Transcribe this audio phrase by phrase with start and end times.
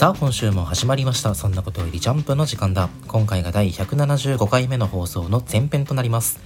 [0.00, 1.34] さあ今週も始まりました。
[1.34, 2.88] そんなことよりジャンプの時間だ。
[3.06, 6.40] 今回が第175回目の放送の前編となります。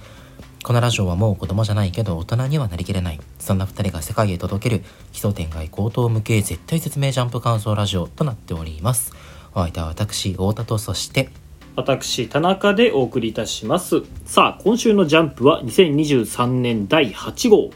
[0.61, 3.19] このラジオはもう子供じゃないけど大人にはなりきれない。
[3.39, 4.83] そんな2人が世界へ届ける。
[5.13, 9.13] 基礎点外高等無形絶対説明ジャンプ感想ラジオとなっております。
[9.53, 11.29] お相手は私太田とそして
[11.77, 14.01] 私田中でお送りいたします。
[14.25, 17.69] さあ今週のジャンプは2023年第8号。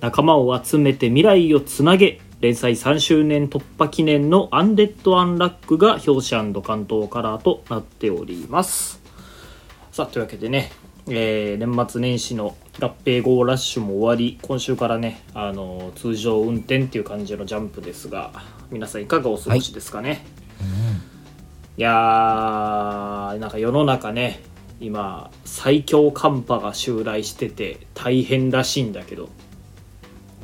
[0.00, 2.22] 仲間を集めて未来をつなげ。
[2.40, 9.00] 連載3周年突破記念のアンデッド・アンラックが表紙関東カラーとなっております。
[9.90, 10.70] さあというわけでね、
[11.08, 18.32] えー年末年始の合併号ラッシュも終わり今週からねあの通常運転っていう感じのジャンプですが
[18.70, 20.26] 皆さんいかがお過ごしですかね、
[21.78, 21.80] い。
[21.80, 24.42] やーなんか世の中ね
[24.78, 29.24] 今最強寒波が襲来してて大変らしいんだけど。
[29.24, 29.30] ね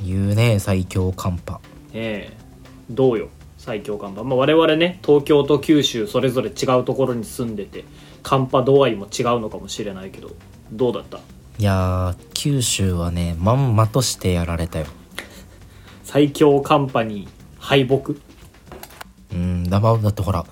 [0.03, 1.61] 言うね最強寒波
[1.93, 2.35] え
[2.89, 7.85] どうよ最強寒波、まあ、我々ね東京と九州それぞれ違うところに住んでて
[8.23, 10.31] 寒波度合いも違うのかもしれないけど
[10.71, 11.19] どうだった？
[11.59, 14.87] いやー九州はねまんまとしてやられたよ。
[16.03, 17.27] 最強寒波に
[17.59, 18.13] 敗北？
[19.33, 20.45] うんだまだってほら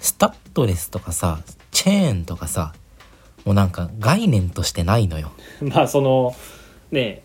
[0.00, 2.72] スタッドレスとかさチェーンとかさ
[3.44, 5.32] もうなんか概念としてないのよ。
[5.62, 6.34] まあその
[6.90, 7.22] ね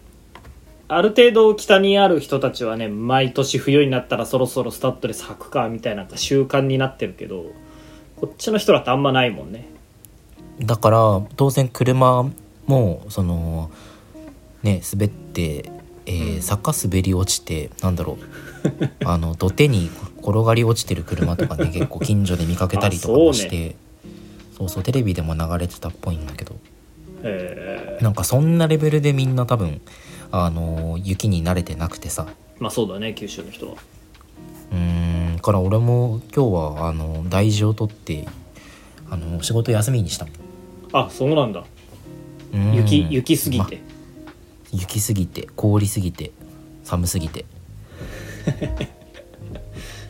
[0.90, 7.52] ある程度北にある人たちはね毎年冬になったらそろそろスタッドレス履くかみたいな習慣になってるけど
[8.16, 9.68] こっちの人だってあんまないもんね。
[10.60, 12.28] だから当然車
[12.66, 13.70] もその
[14.64, 15.72] ね滑って、
[16.06, 18.26] えー坂滑り落ちてなんだろう。
[19.06, 19.90] あの土手に
[20.22, 23.76] 転がり落ちてる車とかね 結構近所で見かけたりとかもしあて
[24.58, 26.56] そう,、そうテレビでも流れてたっぽいんだけど。
[27.24, 29.82] えなんかそんなレベルでみんな多分
[30.32, 32.28] あの雪に慣れてなくてさ。
[32.60, 33.76] ーまあそうだね九州の人は。
[34.72, 38.28] うーんから俺も今日はあの大事を取って
[39.10, 40.34] あの仕事休みにしたもん。
[40.94, 41.64] あそうなんだ。
[42.54, 43.82] うん雪雪すぎて、
[44.72, 46.32] 雪すぎて氷すぎて
[46.84, 47.46] 寒すぎて。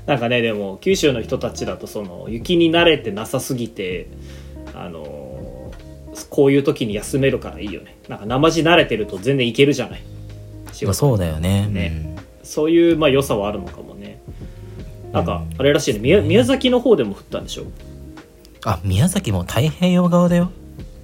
[0.05, 4.07] なんかねでも九州の人たちだとその雪に慣れてなさすぎて
[4.73, 5.47] あのー
[6.29, 7.95] こういう時に休めるからいいよね。
[8.07, 10.01] なんか生地慣れてると全然いけるじゃない
[10.77, 11.67] 仕事そうだよね。
[11.67, 12.15] ね。
[12.43, 14.21] そういうまあ良さはあるのかもね。
[15.11, 15.99] なんかあれらしいね。
[15.99, 17.63] 宮宮崎の方でも降ったんでしょ？
[17.63, 17.71] うん
[18.65, 20.51] あ宮崎も太平洋側だよ。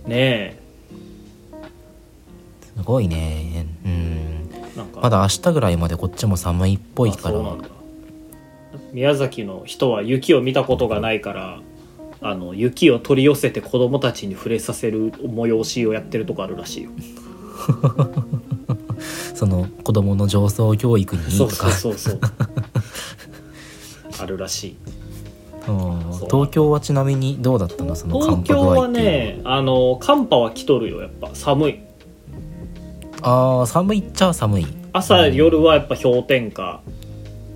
[0.08, 0.58] ね
[2.76, 3.68] すごいね。
[3.86, 3.92] うん。
[4.54, 5.00] えなんか。
[5.02, 7.40] まだ明日ぐらいまでこっちも寒いっぽいあから
[8.92, 11.62] 宮崎の人は雪を見たことがないから
[12.22, 16.90] あの雪を取り寄せて子供たちに触れさせる催しをやってるとこあるらしいよ
[19.34, 21.72] その子供の上層教育にとか。
[21.72, 22.20] そうそうそう
[24.22, 24.76] あるらしい。
[26.30, 27.96] 東京はちなみにどうだったの？
[27.96, 31.30] その寒波具東京はねあの寒波は来とるよやっぱ。
[31.34, 31.80] 寒い。
[33.22, 34.68] あー寒いっちゃ寒い。
[34.92, 36.82] 朝夜はやっぱ氷点下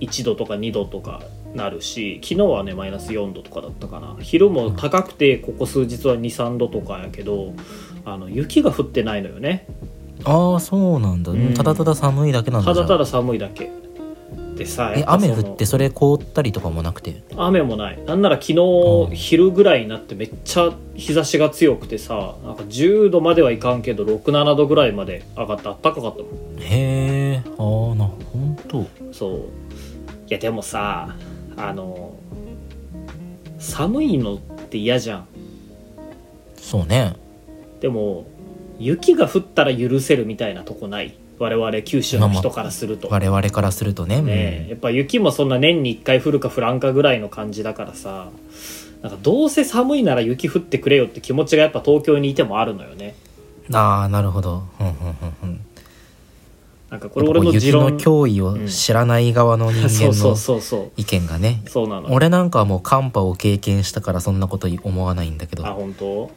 [0.00, 1.20] 1度とか2度とか
[1.54, 4.16] なるし昨日はねマイナス4度とかだったかな。
[4.20, 7.52] 昼も高くてここ数日は23度とかやけど
[8.04, 9.66] あの雪が降ってないのよね
[10.24, 11.54] ああそうなんだ、うん。
[11.54, 12.86] ただただ寒いだけなんだじゃあ。
[12.86, 13.70] ただただ寒いだけ。
[14.56, 17.22] でさえやっぱその雨降ってそれ凍ったりとかもなくて？
[17.36, 18.04] 雨もない。
[18.04, 19.10] なんなら昨うん。
[19.10, 26.60] 日昼ぐらいになってめっちゃ日差しが強くてさなんか10度まではいかんけど67度ぐらいまで上がってあったかかったもん。
[26.60, 29.38] へえああな本当そう。
[30.26, 31.14] いやでもさ
[31.56, 32.16] あの
[33.60, 35.28] 寒いのって嫌じゃん。
[36.56, 37.14] そうね。
[37.80, 38.26] でも
[38.78, 41.14] 雪が降ったら許せるみたいなとこない？
[41.38, 44.20] 我々九州の人からすると、我々からするとね。
[44.22, 48.30] ねえやっぱ雪もそんな年に1回降るか降らんかぐらいの感じだからさ
[49.02, 53.14] なんかどうせ寒いなら雪降ってくれよって気持ちがやっぱ東京にいてもあるのよね。
[53.68, 54.62] うんああなるほど。
[54.80, 54.96] うんうんうん
[55.42, 55.60] うん。
[56.90, 57.98] なんかこれ俺の持雪の論。
[57.98, 60.90] 脅威を知らない側の人 そうそう間のそうそう。
[60.96, 61.60] 意見がね。
[61.66, 62.10] そうなの。
[62.12, 66.30] 俺なんかはもう寒波を経験したからそんなこと思わないんだけあど本当？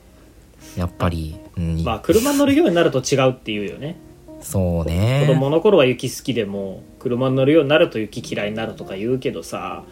[0.77, 1.83] やっぱり、うん。
[1.83, 3.97] まあ車乗るようになると違うっていうよね。
[4.41, 5.25] そうね。
[5.27, 9.83] 子供の頃は雪好きでも車に乗るようになると雪嫌いになるとか言うけどさ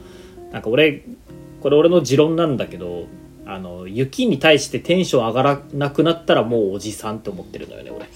[0.52, 1.04] なんか俺
[1.62, 3.06] これ俺の持論なんだけど
[3.46, 8.08] あの雪に対してテンション上がらなくなったらもうおじさんって思ってるのよね俺。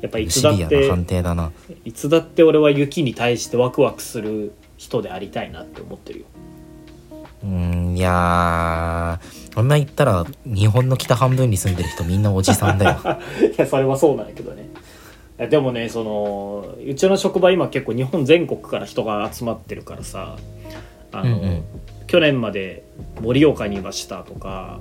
[0.00, 1.50] やっぱいつだって判定だな。
[1.84, 6.26] いつだって俺は雪に対してワクワクする人でありたいなって思ってるよ。
[7.42, 12.98] うーんいやーこんな言ったら日本の北半分に住んでる人みんなおじさんだよ。
[13.52, 14.68] いやそれはそうなんやけどね。
[15.48, 20.36] でもねそのうちの職場今結構日本全国から人が集まってるからさ
[21.12, 21.64] あの、うんうん。
[22.06, 22.84] 去年まで
[23.20, 24.80] 盛岡にいましたとか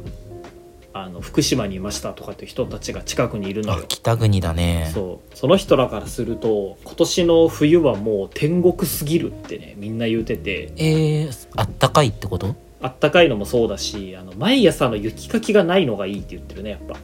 [0.93, 4.91] あの福島にいましたとかっていう人たちが近くにいるのあよ北国だね。
[4.93, 5.37] そう。
[5.37, 10.71] その人らからすると今年の冬はもう天国すぎるってねみんな言うてて。
[10.77, 12.55] えー、あったかいってこと？
[12.83, 16.95] あったかいのもそうだしあの毎朝の雪かきがないのがいいって言ってるねやっぱ。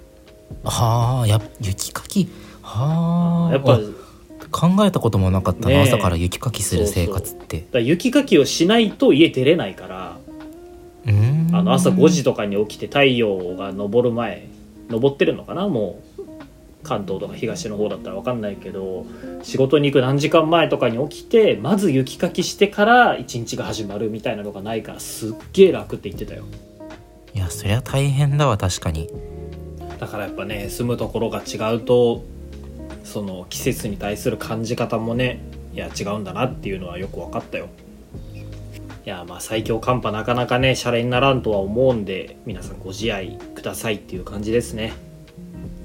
[0.69, 2.27] はあや雪かき？
[2.61, 3.79] はあやっぱあ
[4.51, 5.81] 考えたこともなかったな、ねえ。
[5.83, 7.65] 朝から雪かきする生活って。
[7.71, 10.17] だ雪かきをしないと家出れないから
[11.05, 11.55] うーん。
[11.55, 14.47] あの朝5時とかに起きて太陽が昇る前
[14.91, 16.08] 昇ってるのかなもう
[16.89, 19.05] 関東とか東の方だったら分かんないけど
[19.43, 26.45] 仕事に行く何時間前とかに起きてまず雪かきしてから一日が始まるみたいなのがないからすっげえ楽って言ってたよ。
[27.35, 29.07] いやそりゃ大変だわ確かに。
[29.99, 32.23] だからやっぱね住むところが違うと
[33.03, 35.41] その季節に対する感じ方もね
[35.73, 37.67] いや違うんだなっていうのはよく分かったよ。
[39.05, 44.93] いやまあ最強寒波なかなかねシャレにならんとは思うんで皆さんご自愛くださいっていう感じですね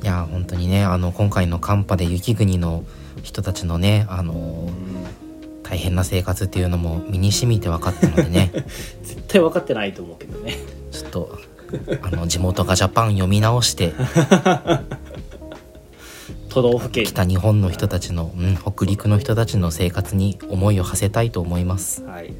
[0.04, 2.84] いや本当にねあの今回の寒波で雪国の
[3.22, 4.68] 人たちのねあの
[5.62, 8.52] 大変な生活っていうのも身に染みて分かったのでね。
[9.02, 10.58] 絶対分かってないと思うけどね。
[10.90, 11.38] ちょっと
[12.02, 13.94] あの地元がジャパン読み直して
[16.50, 22.04] 都道府県北日本の人たちの、うん、北陸の人たちの生活に思いを馳せたいと思います。
[22.04, 22.34] はい。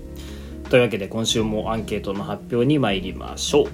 [0.69, 3.69] というわけで今週もアンケートの発表に参りましょう。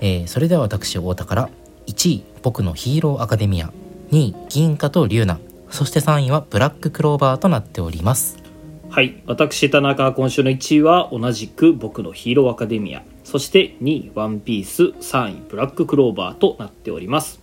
[0.00, 1.48] えーそれでは私太田から
[1.86, 3.72] 1位僕のヒーローアカデミア。
[4.10, 5.38] 2位銀貨と龍ナ
[5.70, 8.42] そして3位はブラッククローバーとなっております。
[8.90, 13.02] はい私田中今週の1位は同じく僕のヒーローアカデミア。
[13.24, 17.40] そして2位ワンピース3位ブラッククローバーとなっております。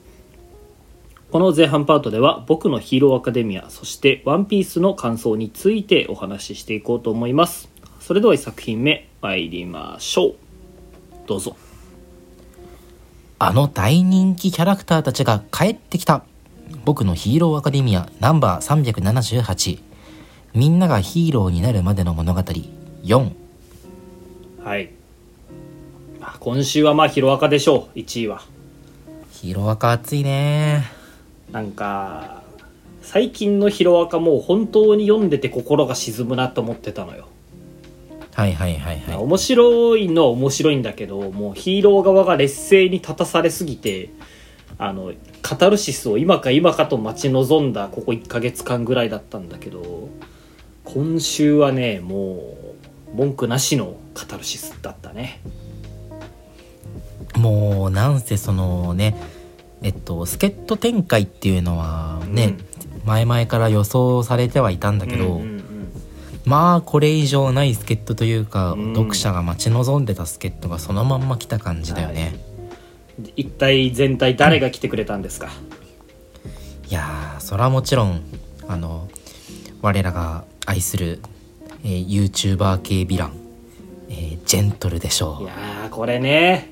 [1.31, 7.69] この前半パートでは僕のヒーローアカデミアそしてワンピースの感想についてお話ししていこうと思います。
[7.99, 10.35] それでは1作品目参りましょう。
[11.25, 11.55] どうぞ。
[13.41, 16.23] あの大人気キャラクターたちが帰ってきた。
[16.83, 19.79] 僕のヒーローアカデミアナンバー378
[20.53, 22.41] みんながヒーローになるまでの物語。
[22.41, 23.31] 4
[24.61, 24.91] はい。
[26.19, 27.99] まあ今週はまあヒロアカでしょう。
[27.99, 28.41] 1位は。
[29.31, 30.83] ヒーローアカ熱いね。
[31.53, 32.43] なんか
[33.01, 37.29] 最近のヒロアカもう本当に読んでて心が沈むなと思ってたのよ
[38.33, 39.15] はいはいはいはい。
[39.15, 44.09] 面白いのは面白いんだけどもうヒーロー側が劣勢に立たされすぎて
[44.77, 50.09] あのカタルシスを今か今かと待ち望んだここ1ヶ月間ぐらいだったんだけど
[50.85, 52.55] 今週はねも
[53.13, 55.41] う文句なしのカタルシスだったね。
[57.35, 59.15] もうなんせそのね
[59.81, 62.57] えっと助っ人展開っていうのはね、
[63.05, 65.58] 前々から予想されてはいたんだけど、うんうんうん
[66.49, 68.95] まあこれ以上ない助っ人というか、うん。
[68.95, 72.33] 読者が待ち望んでた助っ人がそのまんま来た感じだよね、
[73.35, 75.49] 一体全体誰が来てくれたんですか、
[76.89, 78.21] いやーそれはもちろん
[78.67, 79.07] あの
[79.83, 81.21] 我らが愛する、
[81.83, 83.33] えー、YouTuber 系ヴィラン、
[84.09, 86.67] えージェントルでしょいうやーこれね。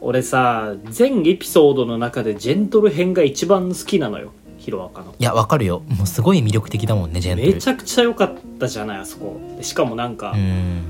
[0.00, 4.32] 俺さ全エピソードの中でジェントル編が一番好きなのよ
[4.64, 5.14] ヒロアカの。
[5.18, 5.82] いやわかるよ。
[5.88, 9.38] もうすごい魅力的だもんねジェントルめちゃくちゃ良かったじゃないあそこ。
[9.58, 10.82] でしかもなんか、うん。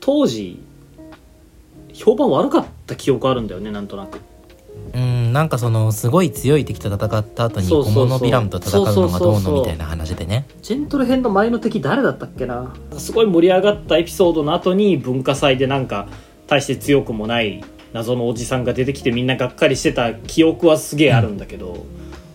[0.00, 0.60] 当時
[1.92, 4.18] 評判悪かった記憶あるんだよねなんとなく。
[4.92, 10.46] うんなんかそのすごい強い敵と戦った後に小物ヴィランと戦うのがどうのみたいな話でね。
[10.62, 12.74] ジェントル編の前の敵誰だったっけな。
[12.98, 16.08] すごい盛り上がったエピソードの後に文化祭でなんか
[16.48, 21.84] 大して強くもない謎のおじさんが出てきてみんながっかりしてた記憶はすげえあるんだけど、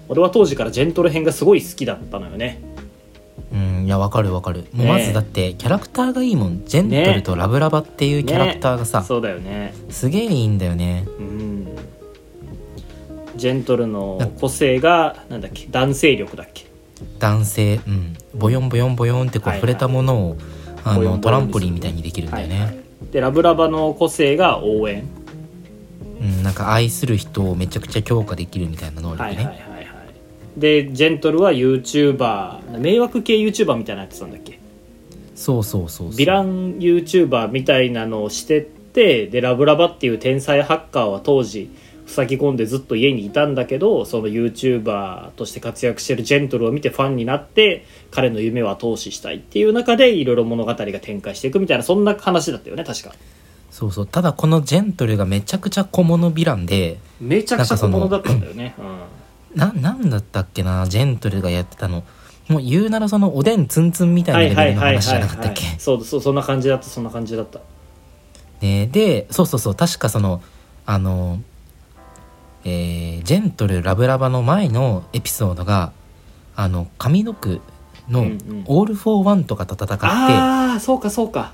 [0.08, 2.62] 俺は当時からジェントル編がすごい好きだったのよね。
[3.54, 4.66] うんいやわかるわかる。
[4.74, 6.66] ねまずだってキャラクターがいいもん。
[6.66, 9.74] ジェントルとラブラバっていうキャラクターがさ、そうだよね。
[9.90, 11.06] すげえいいんだよね。
[11.20, 11.68] うん。
[13.36, 16.66] ジェントルの個性がなんだっけ男性力だっけ？
[17.20, 18.16] 男性うん。
[18.34, 19.58] ボヨンボヨンボヨンってこうはい。
[19.58, 20.38] はい触れたものを
[20.84, 22.78] あボヨンボヨンのトランポリンみたいにできるんだよね、はいはい。
[23.12, 25.08] でラブラバの個性が応援。
[26.22, 29.75] うん、なんか愛する人をめちゃくちゃ強化できるみたいな能力ね、はいはいはいはい
[30.58, 34.60] でジェントルは YouTuber 迷惑系 YouTuber みたいなやつなんだっけ？
[35.36, 41.70] そうそうそうヴィラン YouTuber みたいなのをしてってでラブラバっていう天才ハッカーは当時
[42.08, 53.14] 塞ぎ込んでずっと家にいたんだけどその YouTuber として活躍してるジェントルを見てファンになって彼の夢は投資したいっていう中でいろいろ物語が展開していくみたいなそんな話だったよね確か。
[53.72, 54.08] そうそう。
[54.08, 58.74] ただこのジェントルがめちゃくちゃ小物ヴィランでめちゃくちゃ小物だったんだよね、
[59.56, 62.04] ななんだったっけなジェントルがやってたの。
[62.48, 65.64] もう言うならそのおでんツンツンみたいなレベルの話じゃなかったっけ？
[65.80, 67.60] そうそうそんな感じだったそんな感じだった。
[68.62, 70.42] ねでそうそうそう確かその
[70.86, 71.40] あの
[72.64, 75.92] えージェントルラブラバの前のエピソードが
[76.56, 77.62] あの上の句
[78.10, 81.54] のうんうん「オール・フォー・ワン」とかと戦って、ああそうかそうか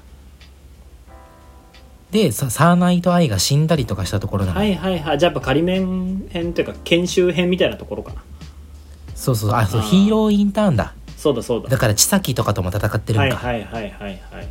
[2.12, 5.20] でさサーナイト・アイが死んだりとかしたところなの、はいはいはい。
[5.20, 8.22] じゃあやっぱ仮面編というか研修編みたいなところかな。
[9.16, 9.52] そうそう。
[9.54, 9.88] あそうあー。
[9.88, 10.94] ヒーローインターンだ。
[11.16, 11.70] そうだそうだ。
[11.70, 14.48] だから千崎とかとも戦ってるはいんか,、はいはいはいはい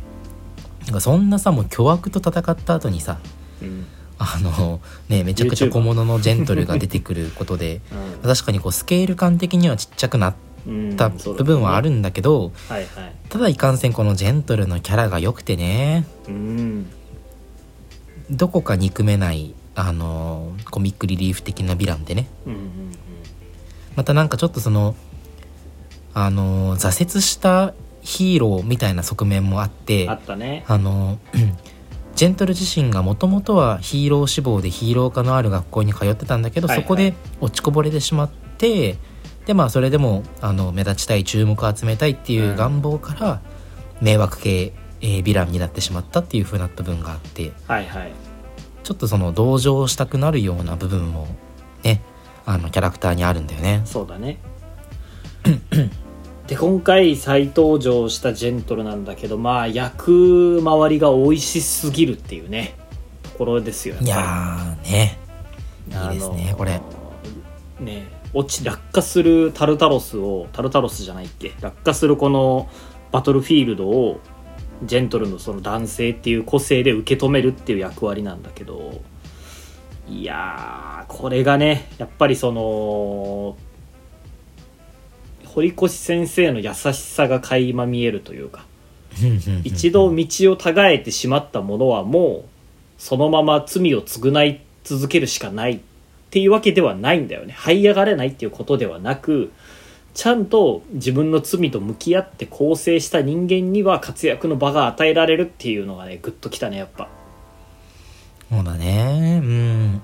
[0.85, 3.19] なんかそんなさもう巨悪と戦った後にさ
[3.61, 3.85] うん。
[4.17, 7.81] あのねめちゃくちゃ小物のジェントルが出てくることで
[8.23, 10.35] 確かにこうスケール感的にはちっちゃくなっ
[10.67, 13.13] うんた部分はあるんだけど、はいはい。
[13.29, 16.05] ただいかんせんこのジェントルのキャラが良くてね。
[16.27, 16.85] うん
[18.31, 22.27] どこか憎めないあのコミックリリーフ的なヴィランでね。
[22.45, 22.71] うんうん
[23.95, 24.95] またなんかちょっとその
[26.13, 30.63] あの挫折したヒーローみたいな側面もあってあったね。
[30.67, 31.19] あの
[32.15, 36.83] ジェントル自身がもともとはヒーロー志望でヒーロー科のある学校に通ってたんだけど、はいはい。
[36.83, 38.97] そこで落ちこぼれてしまって
[39.45, 43.41] でまあそれでもあの目立ちたい注目を集めたいっていう願望から、
[44.01, 48.11] 迷惑系、えーヴィランになってしまったっていう風な部分があってはいはい。
[48.83, 51.27] ちょっとその同情したくなるような部分も
[51.83, 52.01] ね
[52.45, 53.81] あのキャラクターにあるんだよね。
[53.85, 54.39] そうだね。
[56.47, 62.75] で今回再登場したジェントルなんだけどまあ役回りが美味しすぎるっていうね
[63.23, 65.17] ところですよいやーね。
[66.11, 66.81] いいですねこれ。
[67.79, 72.69] ね落ち落下するタルタロスをタルタロスじゃないっけ落下するこの
[73.11, 74.19] バトルフィールドを
[74.83, 79.01] ジェントルのその男性っていう個性で受け止めるっていう役割なんだけど
[80.07, 83.57] いやーこれがねやっぱりその
[85.45, 88.65] 堀越先生の優しさが垣間見えるというか
[89.63, 92.49] 一度道をたがえてしまった者はもう
[92.97, 95.79] そのまま罪を償い続けるしかないっ
[96.29, 97.53] ていうわけではないんだよね。
[97.57, 99.51] 這い上がれないっていうことではなく
[100.13, 107.07] ちゃんと自分の罪と向き合って構成した人間には活躍の場が与えられるっていうのがねグッときたねやっぱ。
[108.49, 109.39] そうだね。
[109.41, 110.01] うん。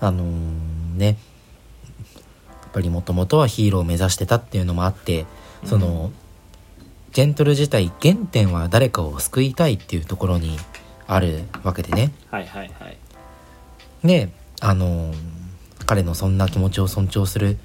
[0.00, 1.06] あのーね。
[1.06, 5.26] やっぱりもともとはヒーローを目指してたっていうのもあって
[5.64, 6.12] その、
[7.12, 10.58] ジェントル自体原点は誰かを救いたいっていうところに
[11.06, 12.12] あるわけでね。
[12.30, 12.98] はいはいはい。
[14.04, 14.30] で
[14.60, 15.33] あのー
[15.86, 17.58] 彼のそんな気持ちを尊重する、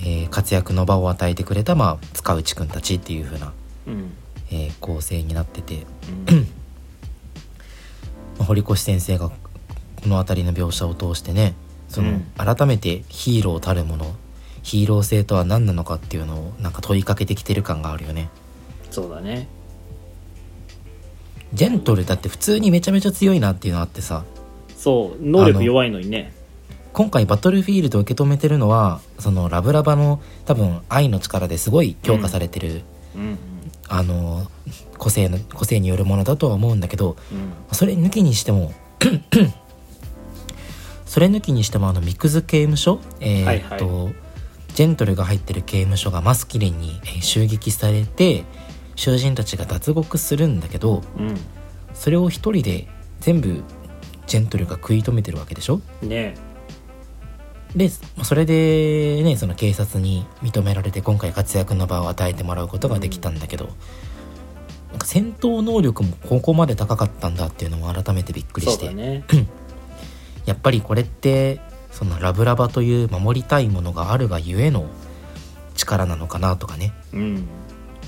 [0.00, 3.52] えー活躍の場を与えてくれた、まあ、塚内くんたちっていう風な、
[3.86, 4.12] うん。
[4.50, 5.86] えー構成になってて
[6.30, 6.38] うん。
[8.38, 9.34] まあ堀越先生がこ
[10.06, 11.54] の辺りの描写を通してね
[11.88, 12.24] その、うん。
[12.36, 14.14] 改めてヒーローたるもの
[14.62, 18.28] ヒーロー性とは何なのかっていうのをなんか問いかけてきてる感があるよね。
[18.90, 19.48] そうだね
[21.52, 24.24] ジェントルだって普通にめちゃめちゃ強いなっていうのあってさ
[24.76, 26.32] そう能力弱いのにね
[26.92, 32.82] 今回バトルフィールドを受け止めてるのはそのラブラバの多分愛の力ですごい強化されてる、
[33.14, 33.38] うん。
[33.88, 34.46] あの
[34.98, 37.52] 個性の個性によるものだとは思うんだけどうん。
[37.74, 38.72] それ抜きにしても
[41.06, 44.14] それ抜きにしてもあのミクズ刑務所えーっと、はい。
[44.74, 48.44] ジェントルが入ってる刑務所がマスキリンにえー襲撃されて
[48.96, 51.02] 囚人たちが脱獄するんだけど
[51.94, 52.86] それを一人で
[53.20, 53.62] 全部
[54.26, 55.80] ジェントルが食い止めてるわけでしょ？
[56.02, 56.34] うんね
[57.76, 57.88] で
[58.22, 63.66] それでねその警察に認められて今回活躍の場を与えてもらうことができたんだけど、
[64.90, 69.24] なんか戦闘能力もここまで高かったんだっていうのも改めてびっくりして、ね。
[70.46, 71.60] やっぱりこれって
[71.92, 74.86] そのラブラバという守りたいものがあるがゆえの
[75.76, 76.92] 力なのかなとかね。
[77.12, 77.46] うん。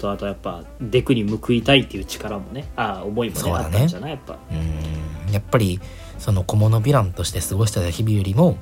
[0.00, 2.68] とあとやっぱデクに報いたいっていう力もね。
[2.74, 3.64] ああ思いもねそうだね。
[3.66, 4.10] あったんじゃない？
[4.10, 4.32] やっぱ。
[4.32, 5.32] うーん。
[5.32, 5.80] やっぱり
[6.18, 8.58] その小物ヴィランとして過ごしてた日々よりも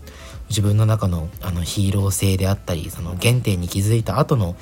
[0.51, 4.57] 自分の中のあのヒーロー性であったりその原点に気づいた後の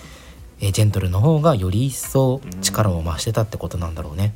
[0.61, 4.35] えージェントルの方がより一層力を増してたってことなんだろうね。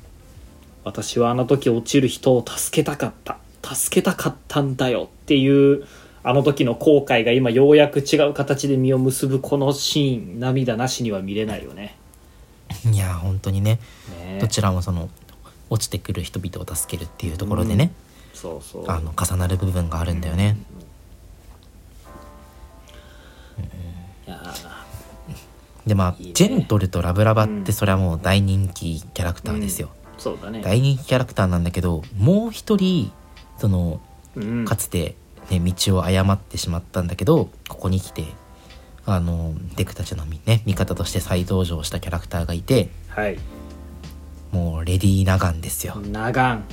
[0.84, 3.38] 私はあの時落ちる人を助けたかった。
[3.62, 5.86] 助けたかったんだよっていう
[6.24, 11.96] あの時の後悔が今ようやく違う形で実を結ぶこのシーン涙なしには見れないよね。
[12.90, 13.78] いやー本当にね。
[14.24, 14.38] ね。
[14.40, 15.10] どちらもその
[15.70, 17.92] 落ちてくる人々を助けるっていうところでね、
[18.34, 18.90] そうそう。
[18.90, 20.56] あの重なる部分があるんだよね。
[25.86, 27.64] でまあジェントルとラブラバっうん。
[27.64, 29.90] てそれはもう大人気キャラクターですよ。
[30.18, 30.60] ーそうだね。
[30.62, 33.10] 大人気キャラクターなんだけどもう一人
[33.58, 34.00] その
[34.36, 34.64] うん。
[34.64, 35.16] かつて
[35.50, 38.24] ね、道を誤ってしまったんだけどここに来て
[39.04, 43.38] あのデクたちのみね味方として再登場したキャラクターがいてはい。
[44.52, 45.96] もうレディー・ナガンですよ。
[45.96, 46.64] 長ん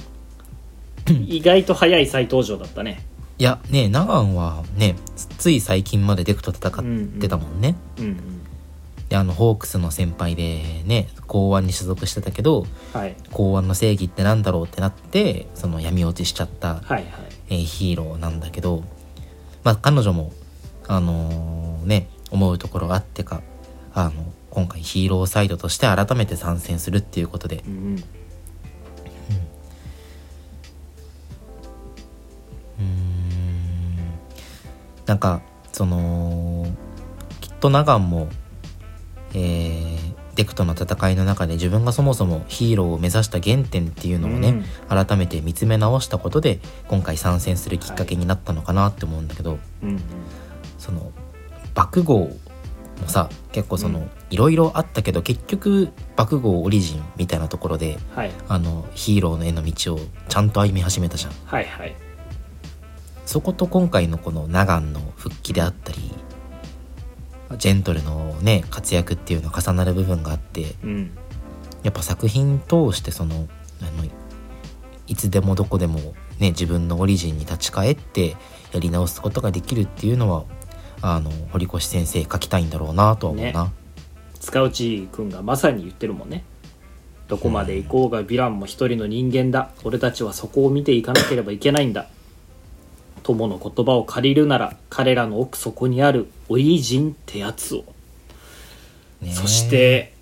[1.27, 3.03] 意外と早い再登場だったね。
[3.39, 4.95] いやねナガンはね
[5.37, 8.38] つい最近までデクと戦ってたもんね、うんうん
[9.09, 13.15] であのホークスの先輩でね公安に所属してたけどはい。
[13.31, 17.05] 公安の正義ってなんだろうってなってその闇落ちしちゃった、はいはい。
[17.49, 18.83] えーヒーローなんだけど
[19.63, 20.31] まあ彼女も
[20.87, 23.41] あのーね思うところがあってか
[23.93, 24.11] あの
[24.51, 27.63] 今回ヒーローサイドとして改めて参戦するっていうことで。
[27.67, 28.03] うん
[32.79, 32.85] うん。
[35.05, 36.67] なんかその
[37.41, 38.27] きっとナガンも、
[39.33, 49.99] えーデクとの戦いの中で自分がそもそもヒーローを目指した原点っていうのをね、改めて見つめ直したことで今回参戦するきっかけになったのかなって思うんだけど、うんうん。
[50.77, 51.11] その
[51.73, 54.09] 爆豪もさ結構その、うん。
[54.29, 58.31] いろいろあったけど結局爆豪オリジンみたいなところではい。
[58.47, 61.33] あのヒーローの絵の道をちゃんと歩み始めたじゃん。
[61.47, 61.93] はいはい。
[63.25, 66.13] そこと今回のこのナガンの復帰であったり
[67.57, 71.11] ジェントルのね活躍っていうの重なる部分があってうん。
[71.83, 73.47] やっぱ作品通してその
[73.81, 74.05] あの
[75.07, 75.99] いつでもどこでも
[76.39, 78.35] ね自分のオリジンに立ち返って
[78.73, 80.45] やり直すことができるっていうのは
[81.01, 83.71] あの堀越先生書きたいんだろうなとは思うな、
[84.39, 86.43] 塚内くんがまさに言ってるもんね。
[87.29, 89.69] どこまで行こうがヴィランも一人の人間だ。
[89.83, 92.07] 俺たちはそこを見ていかなければいけないんだ
[93.23, 97.83] 友の言葉を借りるなら彼らの奥底にあるオリジンってやつを。
[99.21, 100.13] ねそして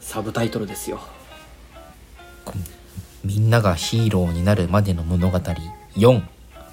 [0.00, 1.00] サブタイトルですよ。
[3.24, 6.22] みんながヒーローになるまでの物語4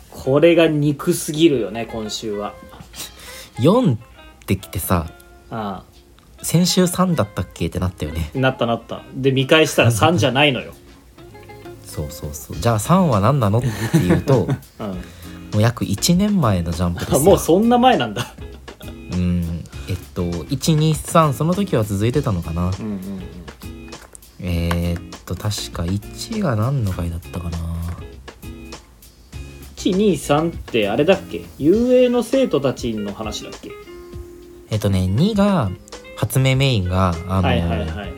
[0.10, 2.54] これが憎すぎるよね今週は。
[3.58, 3.98] 4っ
[4.46, 5.10] てきてさ
[5.50, 5.84] あ
[6.42, 8.30] 先週3だったっけってなったよね。
[8.36, 9.02] あなったなった。
[9.16, 10.74] で見返したら3じゃないのよ、
[11.86, 12.58] そうそうそう。
[12.58, 14.48] じゃあ3は何なのっていうと
[14.80, 15.02] うん、
[15.56, 18.34] もう約1年前のジャンプです もうそんな前なんだ。
[19.14, 19.64] うん。
[19.88, 22.72] えっと123その時は続いてたのかな。
[22.78, 23.00] うんうんうん。
[24.42, 27.58] えー、っと確か1が何の回だったかな。
[29.78, 31.46] 123ってあれだっけ？
[31.58, 33.72] 遊泳の生徒たちの話だっけ？
[34.72, 35.72] えっとね2が
[36.18, 38.14] 発明メインがあの、はいはいはい。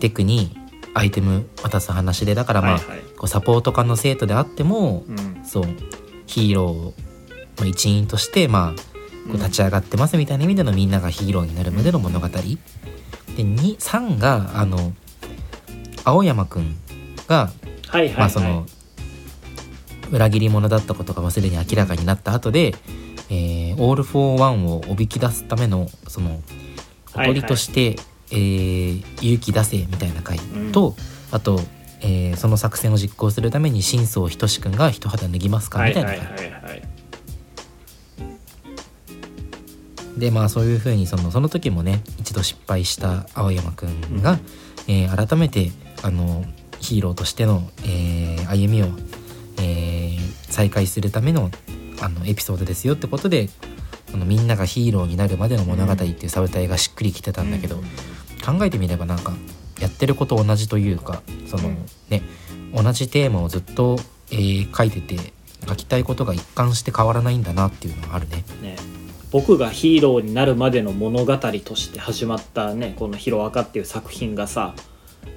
[0.00, 0.56] デクに
[0.94, 3.00] アイテム渡す話でだからまあ、はいはい。
[3.18, 5.44] こうサポート科の生徒であってもうん。
[5.44, 5.64] そう
[6.30, 8.80] ヒーローの一員としてまあ
[9.28, 12.34] こう立ち上がってますみたいな意味でのみんながヒーローになるまでの物語、で
[13.36, 14.92] 23があの
[16.04, 16.76] 青山くん
[17.26, 17.50] が
[17.88, 18.66] はいはいはい、まあその
[20.12, 22.74] 裏切り者だったことがすでに明らかになった後で、
[23.28, 26.40] えーオール・フォー・ワンをおびき出すためのその
[27.14, 27.96] おとりとして、
[28.30, 30.38] えー勇気出せみたいな回
[30.72, 30.94] と、
[31.30, 31.60] あと、
[32.00, 36.10] えーその作戦を実行するために真相仁志くんが一肌脱ぎますかはいみたいな。
[36.10, 36.82] 回、はいはいはい。
[40.18, 44.38] でまあそういうふうにそのその時もね一度失敗した青山くんが、
[44.86, 45.70] えー改めて
[46.02, 46.44] あの
[46.78, 48.86] ヒーローとしての、えー歩みを、
[49.58, 51.50] えー再開するための
[52.00, 53.48] あのエピソードですよってことで
[54.12, 57.76] あのみんながヒーローになるまでの物語っていうサブタイがしっくりきてたんだけど、
[58.44, 59.32] 考えてみればなんか
[59.80, 61.86] やってること同じというかその、うん。
[62.08, 62.22] ね
[62.74, 63.98] 同じテーマをずっと、
[64.30, 65.32] えー書いてて
[65.68, 68.44] 書きたいことが一貫して変わらないんだなっていうのはあるね。
[68.62, 68.76] ね。
[69.30, 74.74] 僕がヒーローになるまでの物語として始まったねこの「ヒロアカ」っていう作品がさ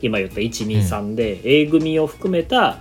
[0.01, 2.79] 今言った123で、A 組を含めた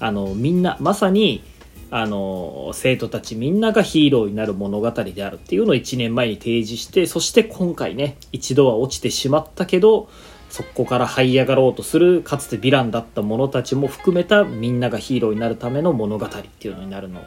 [0.00, 1.42] あのみんなまさに
[1.90, 10.10] あの生徒たちみんながヒーローになる物語であるっていうのを1年前に提示してそして今回ね一度は落ちてしまったけど
[10.50, 17.20] そこから這い上がろうとするかつてヴィランだった者たちも含めたみんながヒーローになるための物語っていうのになるの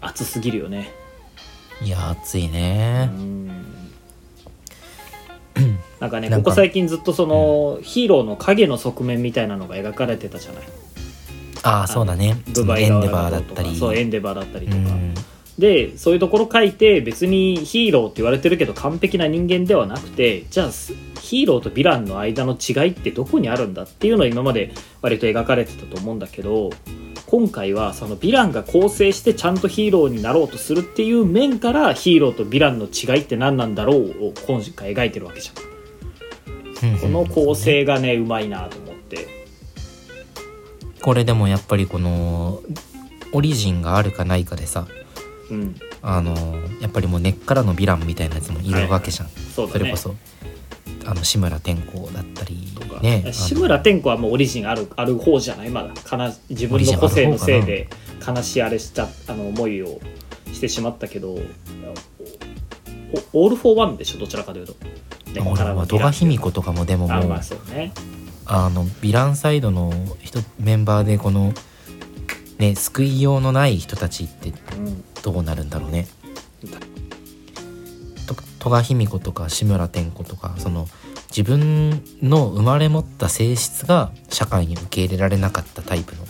[0.00, 0.90] 熱すぎるよね。
[1.80, 3.10] いや熱いね。
[6.00, 6.44] なんかねなんか。
[6.46, 10.62] ここ最近ずっとその、ヒーローの影の側面みたいなのが描かれてたじゃない。
[11.62, 12.42] ああそうだね。
[12.52, 13.76] ブバイ側エンデバーだったり。
[13.76, 15.14] そうエンデバーだったりとか、うん
[15.58, 20.70] でそういうところ書いて別にヒーローって言われてるけど完璧な人間ではなくてじゃあ
[21.20, 26.70] ヒーローとヴィランの間の違いってどこにあるんだっていうのを今まで割と描かれてたと思うんだけど
[27.26, 35.72] 今回はそのヴィランが構成してちゃんとヒーローになろうとするっていう面からヒーローとヴィランの違いって何なんだろうを今回描いてるわけじゃん。
[37.00, 39.28] この構成がねうまいなと思って
[41.00, 42.60] これでもやっぱりこの
[43.32, 44.86] オリジンがあるかないかでさ
[45.52, 45.76] うん。
[46.02, 46.34] あの
[46.80, 49.78] やっぱりもう根っからのヴィランみたいなやつもいるわけじゃん、そうだね。
[49.78, 50.14] それこそ
[51.04, 53.00] あの志村天功だったりとか。
[53.00, 55.70] ね志村天子はもうオリジンあるある方じゃない？
[55.70, 55.92] まだ。
[55.94, 57.88] かな自分の個性のせいで
[58.26, 60.00] 悲しいあれしちゃあの思いを
[60.52, 61.38] してしまったけど
[63.32, 64.18] おオール・フォー・ワンでしょ？
[64.18, 64.74] どちらかというと。
[65.34, 67.18] 俺は渡我被身子とかもでももう
[68.44, 71.54] あのヴィランサイドの人メンバーでこの
[72.62, 75.04] ね救いようのない人たちってうん。
[75.22, 76.06] どうなるんだろうね。
[78.26, 80.86] と渡我被身子とか志村転弧とかその
[81.28, 86.24] 自分の生まれ持った性質が社会に受け入れられなかったタイプの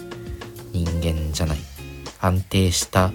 [0.72, 1.58] 人間じゃない。
[2.20, 3.12] 安定した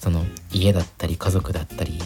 [0.00, 2.00] その家だったり家族だったり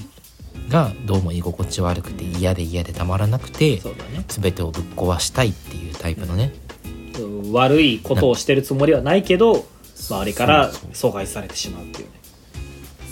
[0.69, 4.25] がどうも居心地悪くて嫌で嫌でたまらなくてね。
[4.29, 6.53] 全てをぶっ壊したいっていうタイプのね。
[7.19, 7.53] うん。
[7.53, 9.67] 悪いことをしてるつもりはないけど
[10.01, 12.13] 周りから阻害されてしまうっていうね。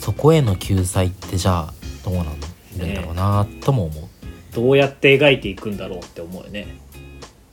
[0.00, 1.74] そこへの救済ってじゃあ
[2.04, 2.40] どうなん
[2.78, 4.04] るんだろうなとも思う。
[4.54, 6.66] どうやって描いていくんだろうって思うよね。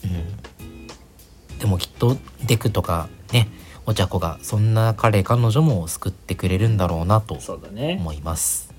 [0.04, 3.50] うん、でもきっとデクとかね
[3.86, 8.74] お茶子がそんな彼彼女も救ってくれるんだろうなと思います。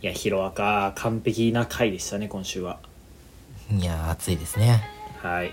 [0.00, 2.78] いやヒロアカ完璧な回でしたね今週は。
[3.70, 4.82] いやー暑いですね。
[5.18, 5.52] はい。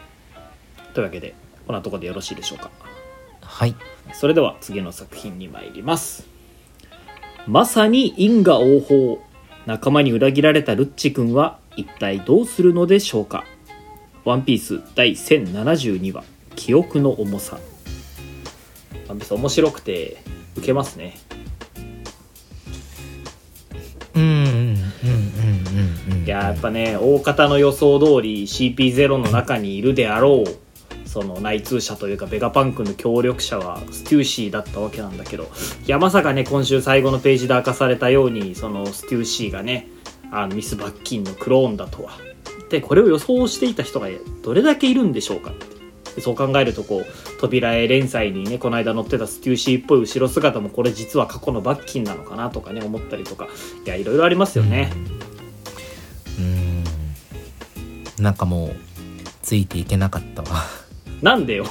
[0.93, 1.33] というわけで
[1.67, 2.69] こんなところでよろしいでしょうか
[3.55, 3.75] はい。
[4.11, 6.27] それでは次の作品に参ります。
[7.47, 9.21] まさに因果応報
[9.65, 13.45] 仲間に裏切られたルッチ君は一体どうするのでしょうか。
[14.25, 16.25] ワンピース第1072話
[16.57, 17.57] 記憶の重さ。
[19.07, 20.17] ワンピース面白くて
[20.57, 21.15] 受けますね。
[24.15, 24.75] うんうんうんうん
[26.09, 26.25] うんうん。
[26.25, 30.64] いややっぱね大方の予想通り CP0 の中にいるであろう
[31.15, 35.45] その内通者というかベガパンクの協力者はステューシーだったわけなんだけど
[35.85, 39.87] いやまさかね今週最後のページで明かされたようにそのステューシーがね
[40.29, 42.17] あのミス・バッキンのクローンだとは。
[42.69, 44.07] でこれを予想していた人が
[44.43, 45.53] どれだけいるんでしょうか。
[46.19, 53.47] そう考えるとこう扉絵連載にねこの間載ってたステューシーっぽい後ろ姿もこれ実は過去のバッキンなのかなとかね思ったりとか
[53.85, 54.91] いやいろいろありますよね。
[56.39, 56.83] うん。
[58.21, 58.75] なんかもう
[59.41, 60.84] ついていけなかったわ。
[61.21, 61.65] なんでよ。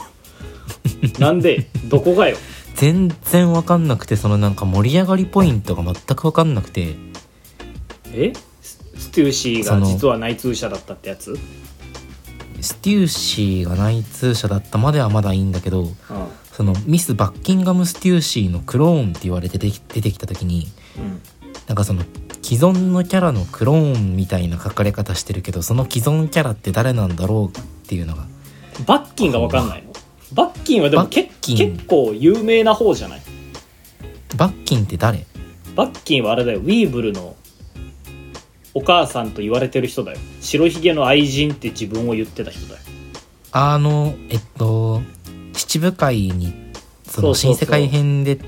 [1.19, 2.37] なんでどこがよ。
[2.75, 6.97] 全然わかんなくてそのなんか盛り上がりポイントが全くわかんなくて。
[8.13, 8.33] え？
[8.63, 11.33] スステューシーが実は内通者だったってやつ？
[11.33, 11.39] うん
[12.65, 15.87] ステューシーが内通者だったまではまだいいんだけど
[16.51, 21.21] そのミス・バッキンガム・ステューシーのクローンって言われて出て出てきた時にうん。
[21.67, 22.03] なんかその
[22.43, 28.27] 既存のキャラのクローンみたいな書かれ方してるけどその既存キャラって誰なんだろうっていうのが
[28.87, 29.93] バッキンが分かんないの？
[30.33, 33.23] バッキンはでもけ結構有名な方じゃない？
[34.37, 35.27] バッキンって誰？
[35.77, 36.61] バッキンはあれだよ。
[36.61, 37.37] ウィーブルの
[38.75, 40.19] お母さんと言われてる人だよ。
[40.41, 42.81] 白ひげの愛人って自分を言ってた人だよ。
[43.53, 45.01] あのえっと
[45.53, 46.53] 七部会に
[47.07, 48.39] その新世界編で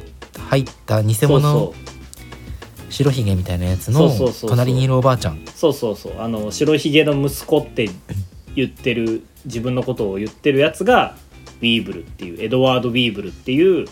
[0.48, 1.74] 入った偽物そ
[2.90, 4.50] 白ひげみたいなやつのそうそうそうそう。
[4.50, 5.36] 隣にいるおばあちゃん。
[5.36, 6.20] うそうそうそう。
[6.20, 7.88] あの白ひげの息子って
[8.56, 11.16] 言ってる自分のことを言ってるやつが
[11.60, 13.86] ウィーブルっていうエドワード・ウィーブルっていう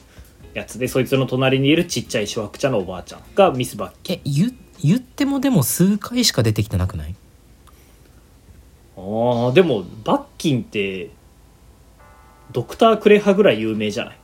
[0.53, 7.15] やつでそいつの隣にいるちっちゃいしわくちゃのおばあちゃんがミス・バッキンえ言言ってもでも数回しか出てきてなくない？
[8.97, 11.11] あーでもバッキンって
[12.53, 14.19] ドクター・クレハぐらい有名じゃない？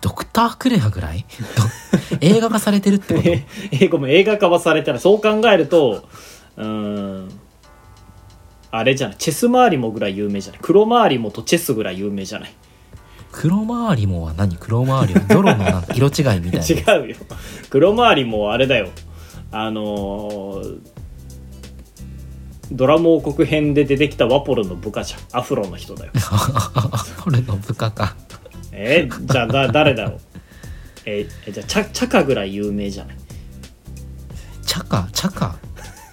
[0.00, 1.24] ドクター・クレハぐらい？
[2.10, 3.28] ど 映画化されてるってこと？
[3.28, 5.00] え英語も映画化はされてない。
[5.00, 6.08] そう考えると
[6.56, 7.28] うーん
[8.72, 9.16] あれじゃない。
[9.18, 10.60] チェス周りもぐらい有名じゃない。
[10.62, 12.52] 黒周りもとチェスぐらい有名じゃない。
[13.30, 16.66] 黒回りもは何黒回りはゾロのなんか色違いみたいな。
[16.98, 17.16] 違うよ。
[17.70, 18.88] 黒周りもあれだよ。
[19.52, 20.78] あのー
[22.70, 25.40] ドラム王国編で出てきたワポロの部下じゃん。
[25.40, 26.12] アフロの人だよ。
[27.22, 28.16] これの部下か。
[28.72, 30.20] えーじゃあだ誰だろう。
[31.04, 33.16] えーじゃあチャチャカぐらい有名じゃない。
[34.64, 35.06] チャカ？
[35.12, 35.56] チャカ？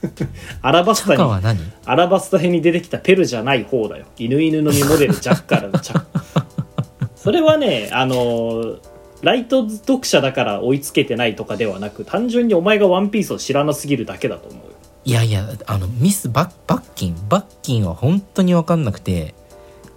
[0.61, 4.05] アラバスチタにアラバスタ編に出てきたペルじゃない方だよ。
[4.17, 6.03] イヌイヌの実モデルジャッカルのチャ。
[7.15, 8.79] それはねあのー
[9.21, 14.63] ライト読者だから追いつけてないとかではなく単純にお前がワンピースを知らなすぎるだけだと思うよ。
[15.05, 19.33] いやいやあのミスバッバッキンバッキンは本当に分かんなくて。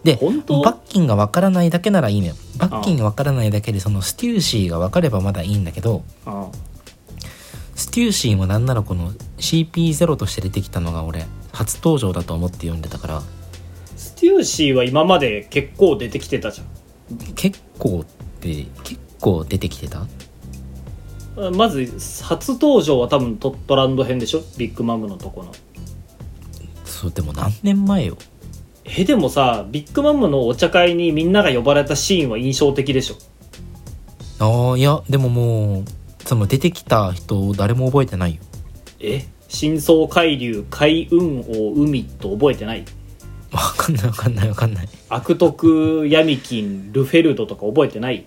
[0.03, 0.63] で本当？
[0.63, 2.35] バッキンが分からないだけならいいのよ。
[2.57, 6.49] バッキンが分からないだけでそのステューシーが分かればまだいいんだけどあ
[7.83, 13.23] ステューシーもなんならこの CP0 として出てきたのが俺初登場だと思って読んでたから。
[13.97, 17.35] ステューシーは今まで結構出てきてたじゃん。
[17.35, 18.05] 結構っ
[18.41, 20.07] て結構出てきてた？
[21.57, 21.85] まず
[22.23, 24.43] 初登場は多分トットランド編でしょ？
[24.57, 25.53] ビッグマムのとこの。
[26.85, 28.17] そうでも何年前よ。
[28.85, 33.17] えでもさビッグマムのお茶会にみんなが呼ばれたシーンは印象的でしょ？
[34.39, 35.85] ああいやでももう
[36.25, 38.43] その出てきた人誰も覚えてないよ。
[39.01, 39.25] え？
[39.49, 42.85] 深層海流海運王ウミット覚えてない？
[43.51, 44.89] わかんないわかんないわかんない。
[45.11, 48.25] 悪徳闇金ルフェルドとか覚えてない？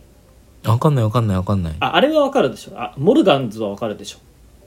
[0.63, 1.75] わかんないわかんないわかんない。
[1.79, 2.73] ああれはわかるでしょ。
[2.79, 4.19] あモルガンズはわかるでしょ。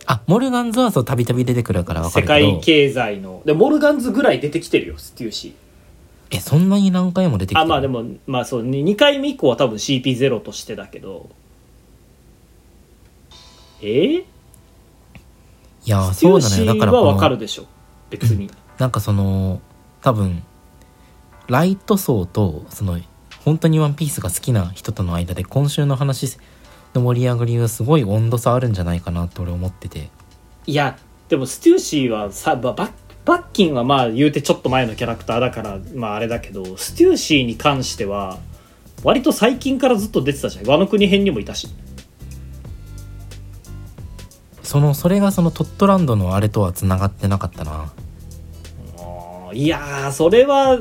[0.06, 2.46] あモルガンズはそうたびたび出てくるからわかるけど。
[2.46, 3.42] 世界経済の。
[3.44, 5.52] でモルガンズぐらい出てきてるよステューシー。
[6.30, 11.30] えそんなに何回も出てきたあまあでもまあそう2回目以降は多分 CP0 としてだけど
[13.80, 13.86] え？
[13.86, 14.24] ー、い
[15.84, 16.64] やそうなのよ。
[16.66, 17.66] だからはわかるでしょ。
[18.10, 18.50] 別に。
[18.78, 19.60] なんかその
[20.02, 20.42] 多分
[21.48, 22.98] ライト層とその
[23.44, 26.38] 本当にワンピースが好きな人との間で今週の話
[26.94, 30.10] の盛り上がりはすごい温度差あるんじゃないかなって俺思ってて。
[30.66, 32.90] いやでもステューシーはさババッ
[33.24, 38.38] バッキンはまあ言うてちょっと前のキャラクターだからまああれだけどステューシーに関しては
[39.02, 40.66] 割と最近からずっと出てたじゃん。
[40.66, 41.68] ワノ国編にもいたし
[44.68, 47.90] そのそれがそのトットランドのあれとはつながってなかったな。
[49.54, 50.78] いやーそれは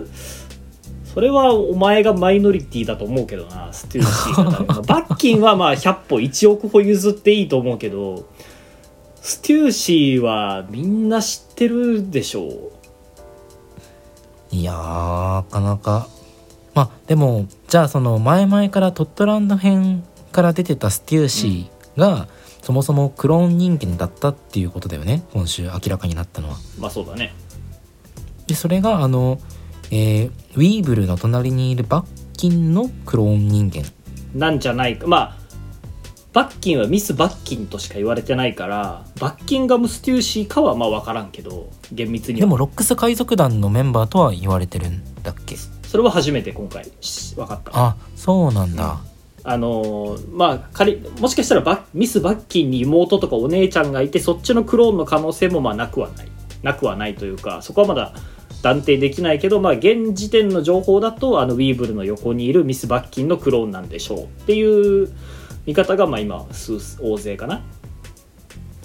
[1.05, 8.25] それはお前がマイノリティだと思うけどなステューシーが バッキンはまあ100歩1億歩譲っていいと思うけど
[9.21, 12.51] ステューシーはみんな知ってるでしょう。
[14.51, 16.07] いやーなかなか。
[16.73, 22.27] まあでもじゃあその前々からトットランド編から出てたステューシーが、
[22.67, 26.57] そもそもクローン人間だったっていうことだよね今週明らかになったのは。
[26.77, 27.33] まあそうだね。
[28.45, 29.39] でそれがあの、
[29.89, 33.85] えーウィーブルの隣にいるバッキンのクローン人間。
[34.35, 35.07] なんじゃないか。
[35.07, 35.37] まあ
[36.33, 42.39] バッキンはミス・バッキンとしか言われてないからバッキンガム・ステューシーかはまあ分からんけど厳密には。
[42.41, 45.55] でもロックス海賊団のメンバーとは言われてるんだっけ？
[45.55, 47.71] それは初めて今回し分かった。
[47.73, 48.99] あそうなんだ、
[49.49, 56.27] あのーまあ仮もしかしたらバッミス・バッキンに妹とかお姉ちゃんがいてそっちのクローンの可能性もまあなくはない。
[56.63, 58.13] なくはないというかそこはまだ
[58.61, 65.13] 断定できないけど、まあ、現時点の情報だとあのウィーブルの横にいるミス・バッキンのクローンなんでしょうっていう
[65.65, 67.63] 見方がまあ今数大勢かな。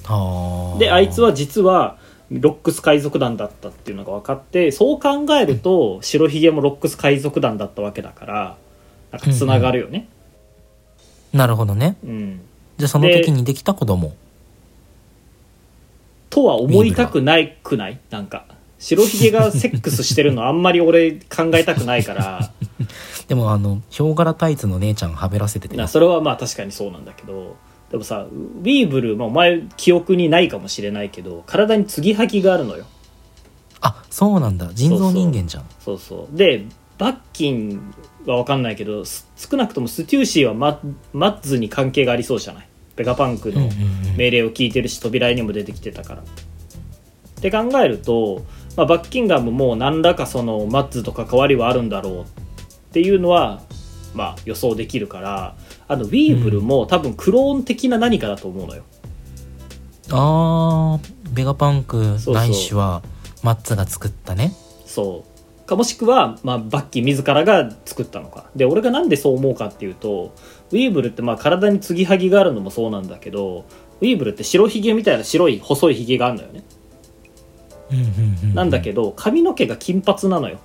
[0.04, 1.96] はあであいつは実は
[2.30, 8.56] ロックス海賊団だったっていうのが分かってそう考えると白ひげもロックス海賊団だったわけだから
[9.10, 10.08] なんかつながるよね
[11.32, 11.96] なるほどね。
[12.04, 12.40] うん。
[12.78, 14.14] じゃあその時にできた子供。
[16.30, 17.98] とは思いたくないくない？
[18.10, 18.46] なんか。
[18.78, 22.50] 白ひげがセックスしてるのあんまり俺考えたくないから。
[23.28, 27.56] でもあのヒョウ柄タイツの姉ちゃんはべらせててなそれはまあ確かにそうなんだけど。
[27.92, 32.86] でもさウィーブル、まあ、お前記憶にないかもしれないけど体に継ぎはぎがあるのよ。
[33.82, 34.70] あそうなんだ。
[34.72, 35.64] 人造人間じゃん。
[35.78, 36.36] そうそう。
[36.36, 36.64] で
[37.02, 37.92] バッキン
[38.26, 40.78] は分かんないけどす少なくともステューシーはマ
[41.12, 42.68] マッズに関係がありそうじゃない？
[42.94, 43.72] ペガパンクのうんうん
[44.10, 44.16] うん。
[44.16, 46.22] 命令を聞いてるし扉にも出てきてたから。
[46.22, 46.24] っ
[47.42, 48.44] て考えると、
[48.76, 52.24] まあ、バッキンガムも何らかそのマッズと関わりはあるんだろうっ
[52.92, 53.62] ていうのは、
[54.14, 55.56] まあ、予想できるから
[55.88, 58.84] あのウィーブルも多分クローン的な何かだと思うのよ。
[60.10, 63.02] あーベガパンクないしは
[63.42, 64.52] マッツが作ったね。
[64.86, 65.31] そう
[65.72, 68.50] かもしくは、まあ、バッキー自らが作ったのか。
[68.54, 70.34] で俺がなんでそう思うかっていうと
[70.70, 73.64] ウィーブルってまあ体に継ぎはぎがあるのもそうなんだけど
[74.00, 76.64] ウィーブルって白ひげみたいな白い細いひげがあるのよね、
[78.54, 80.58] なんだけど髪の毛が金髪なのよ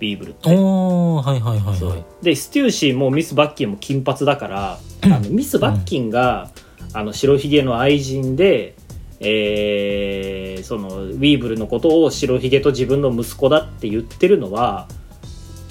[0.00, 0.48] ィーブルって。
[0.50, 2.24] おーはいはいはいはい。
[2.24, 6.50] でステューシーもミス・バッキンも金髪だから あのミス・バッキンが、
[6.92, 8.74] あの白ひげの愛人で、
[9.20, 14.86] えーそのウィーブルのことを白ひげと自分の息子だって言ってるのは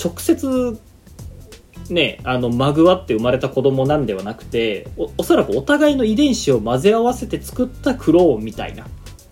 [0.04, 0.80] 直接
[1.90, 8.88] ねあのまぐわって生まれた子供なんではなくておおそらくお互いの遺伝子を混ぜ合わせて作ったクローンみたいな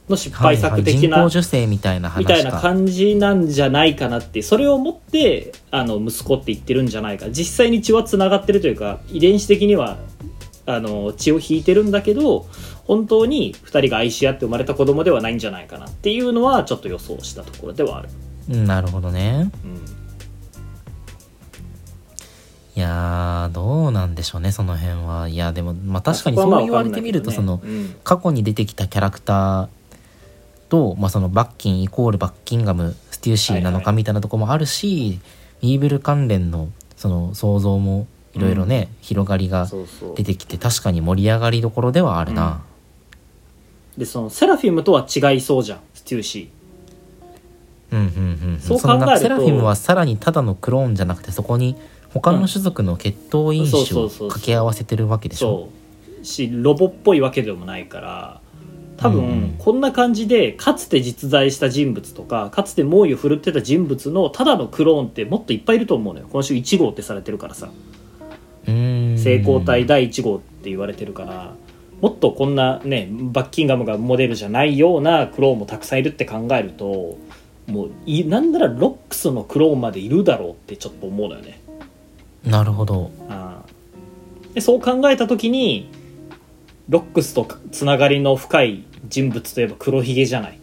[0.07, 7.29] の失敗作的な、はいはい、人工みたいなみたいな感じなんじゃないかなってそれをもってあの息子って言ってるんじゃないか。
[7.31, 9.97] 実際に血はつながってるというか遺伝子的には
[10.65, 12.47] あの血を引いてるんだけど
[12.85, 18.09] 本当に2人が愛し合って生まれた子供ではないんじゃないかなっていうのはちょっと予想したところではある、
[18.49, 19.51] うんなるほどね。
[19.63, 19.75] うん、
[22.75, 25.27] いやーどうなんでしょうねその辺は。
[25.27, 27.95] いやでもまあ確かにそう言われてみるとそのうん。
[28.03, 29.67] 過去に出てきたキャラクター
[30.69, 35.19] と、まあ、そのバッキンイコールバッキンガムステューシーなのはいはかみたいなとこもあるし、
[35.61, 39.67] ウィーブル関連のその想像もいろいろね、広がりが
[40.15, 42.61] 出てきて確かに盛り上がりどころではあるな、
[43.97, 46.49] でそのセラフィムとは違いそうじゃんステューシ
[47.91, 48.59] うん、うんうんうん。
[48.59, 49.17] そう考えると。
[49.17, 51.77] セラフィムはさらにただのクローンじゃなくてそこに
[52.13, 54.27] 他の種族の血統因子をそうそうそうそう。
[54.29, 55.47] 掛け合わせてるわけーでしょ？
[55.47, 55.69] そ
[56.21, 56.25] う。
[56.25, 58.41] しロボっぽいわけでもないから
[58.97, 66.27] 多分、うんこんな感じでかつて実在した人物とかかつて猛威を振るってた人物のただのクローンってもっといっぱいいると思うのよ。
[66.31, 67.67] 今週1号ってされてるからさ。
[67.67, 67.94] うーん
[68.65, 71.53] 成功体第1号って言われてるから
[72.01, 77.17] もっとこんなねバッキンガムがモデルじゃないようなクローンもたくさんいるって考えると
[77.67, 81.61] もういなんならロックスのクローンまでいるだろうってちょっと思うのよね。
[82.43, 83.11] なるほど。
[83.29, 83.69] ああ。
[84.53, 85.89] でそう考えた時に
[86.89, 90.59] ロックスとつながりの深い人物といえば黒ひげじゃない。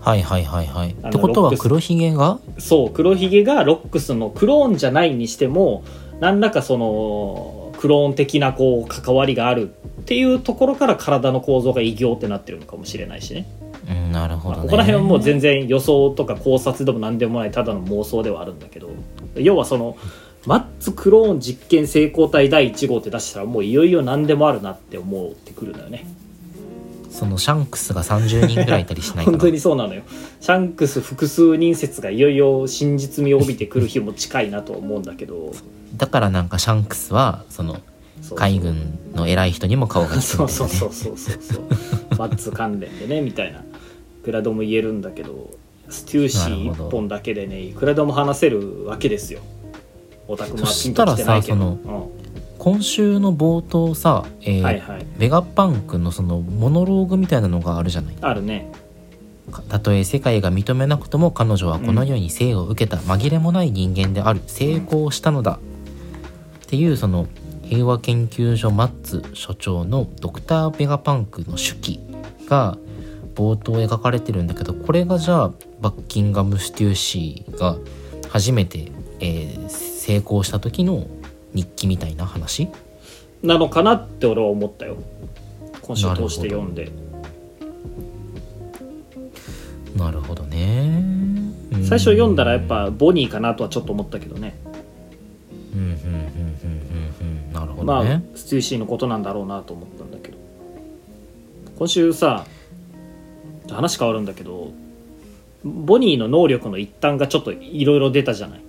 [0.00, 0.90] はいはいはいはい。
[0.90, 2.38] ってことは黒ひげが？
[2.58, 5.82] そう黒ひげがロックスのクローンじゃないにしても
[6.20, 13.46] 何らかそのクローン的なこう関わりがあるっていうところから体の構造が異形ってなってるのかもしれないしね、
[13.88, 18.90] うんなるほまあどねここら辺はもう全然予想とか考察でも何でもないただの妄想ではあるんだけど
[19.36, 19.96] 要はその
[20.46, 26.06] マッツクローン実験成功体第1号って出したらもういよいよ何でもあるなって思ってくるのよね
[27.10, 29.38] そのシャンクスが30人ぐらいいたりしないかな。
[29.38, 30.02] 本当にそうなのよ。
[30.40, 35.52] シャンクス複数人説がいよいよ真実味を帯びてくる日も近いなとは思うんだけど。
[35.96, 37.80] だからなんかシャンクスはその
[38.34, 40.68] 海軍の偉い人にも顔が利くそうんだよね。
[40.70, 41.64] そうそうそうそうそう。
[42.18, 43.62] マッツ関連でねみたいな
[44.24, 45.50] グラドも言えるんだけど。
[45.90, 49.40] ステューシーなるほど一本だけでねいくらでも話せるわけですよ。
[50.26, 51.58] オタクもそピンときてないけど。
[51.58, 52.10] さそ
[52.58, 55.06] 今週の冒頭さ、えーうん、はいはい。
[55.16, 58.16] ベガパンクのそのモノローグみたいなのがあるじゃない？
[58.20, 58.70] あるね。
[59.50, 62.98] かたとえ世界が認めなくとも彼女はこの世に生を受けた。
[62.98, 65.58] 紛れもない人間である、成功したのだ。
[66.64, 67.26] っていうその
[67.62, 72.00] 平和研究所マッツ所長のドクター・ベガパンクの手記
[72.46, 72.76] が
[73.34, 77.76] 冒頭描かれてるんだけどこれがじゃあバッキンガム・ステューシーが
[78.28, 78.90] 初めて、
[79.20, 79.68] えー
[80.08, 81.06] 成功した時の
[81.54, 82.68] 日記みたいな話？
[83.42, 84.96] なのかなって俺は思ったよ。
[85.82, 86.90] 今週通して読んで。
[89.96, 91.02] なるほどね。
[91.72, 91.84] うん。
[91.84, 94.58] 最初読んだらやっぱボニーかなとはちょっと思ったけどね。
[95.74, 100.38] うんうんうんうんうんうんなるほまあどね、ステューシーのことなんだろうなと思ったんだけど。
[101.78, 102.44] 今週さ
[103.70, 104.72] 話変わるんだけど
[105.64, 108.60] ボニーの能力の一端がちょっといろいろ出たじゃない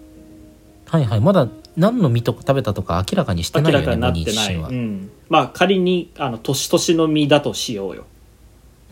[0.90, 1.20] はいはい。
[1.20, 1.48] まだ
[1.78, 8.06] 何の実とか食べたとか明らかにしてないよね明らかになってない、うん、まあ仮にあの年々の実だとしようよ。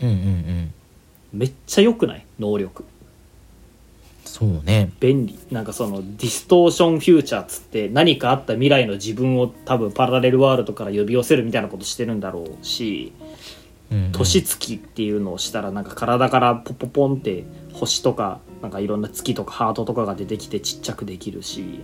[0.00, 0.74] うんうんうん。
[1.32, 2.24] めっちゃ良くない？
[2.38, 2.84] 能力。
[4.24, 4.92] そうね。
[5.00, 5.38] 便利。
[5.50, 13.12] なんかそのディストーションフューチャーっつって何かあった未来の自分を多分パラレルワールドから呼び寄せるみたいなことしてるんだろうし
[13.90, 14.12] うんうん。
[14.12, 21.80] 年月っていうのをしたらなんか体からポポポンって星とかなんかいろんな月とかハートとかが出てきてちっちゃくできるし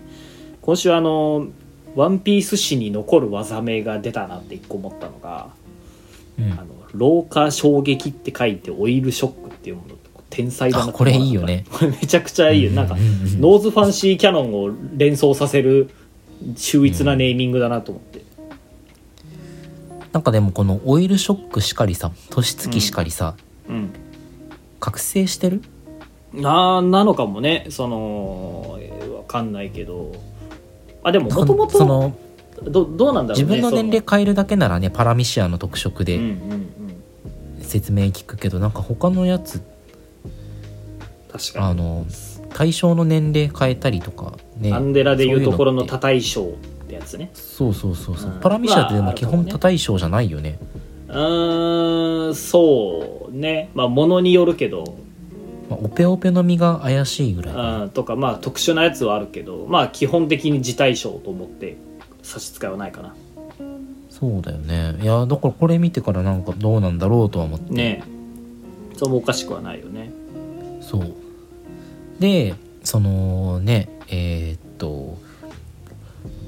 [0.62, 1.48] 今週あの
[1.94, 5.48] 「ワンピース史に残る技名が出たなって一個思ったのが
[6.38, 6.52] うん。
[6.52, 9.94] あの老化衝撃って書いてオイルショックっていうもの
[10.30, 11.64] 天才だなあこれいいよね。
[11.70, 12.70] これめちゃくちゃいいよ。
[12.72, 13.40] なんかうんうんうん。
[13.40, 15.90] ノーズファンシーキャノンを連想させる
[16.56, 18.24] 秀逸なネーミングだなと思って、
[20.12, 23.36] なんかでもこのオイルショックしかりさ年月しかりさ、
[23.68, 23.90] うん。
[24.80, 25.62] 覚醒してる？
[26.34, 27.66] ななのかもね。
[27.70, 30.12] そのえーわかんないけど。
[31.02, 32.16] あでももともその
[32.56, 36.18] とどどうなんだろうね自分の年齢変えるだけならねパラミシアの特色で
[37.60, 39.60] 説明聞くけど、なんか他のやつ
[41.30, 41.66] 確かに。
[41.66, 42.06] あの
[42.54, 44.72] 対象の年齢変えたりとかね。
[44.72, 46.46] アンデラでいうところの多対象っ
[46.86, 47.30] てやつね。
[47.34, 48.40] そうそうそうそう、うん。
[48.40, 50.58] パラミシアってでまあも基本多対象じゃないよね、
[51.08, 53.70] うーんそうね。
[53.74, 54.96] まあものによるけど
[55.68, 57.90] まあ、オペオペの実が怪しいぐらい。
[57.90, 61.76] とかまあ特殊なやつはあるけどまあ基本的に自対象と思って
[62.22, 63.14] 差し支えはないかな。
[64.10, 64.96] そうだよね。
[65.02, 67.72] いやだからこれ見てからなんかどうなんだろうとは思って。
[67.72, 68.02] ね
[68.94, 68.96] え。
[68.96, 70.12] それもおかしくはないよね。
[70.80, 71.14] そう。
[72.20, 75.18] でそのねえーっと